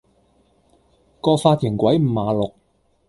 [1.21, 2.55] 個髮型鬼五馬六